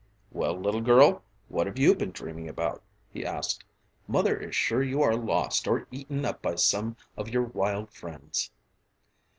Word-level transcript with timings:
"Well, 0.31 0.59
little 0.59 0.81
girl, 0.81 1.21
what 1.47 1.67
have 1.67 1.77
you 1.77 1.93
been 1.93 2.09
dreaming 2.09 2.49
about?" 2.49 2.81
he 3.11 3.23
asked. 3.23 3.63
"Mother 4.07 4.35
is 4.39 4.55
sure 4.55 4.81
you 4.81 5.03
are 5.03 5.15
lost 5.15 5.67
or 5.67 5.87
eaten 5.91 6.25
up 6.25 6.41
by 6.41 6.55
some 6.55 6.97
of 7.15 7.29
your 7.29 7.43
wild 7.43 7.91
friends." 7.93 8.49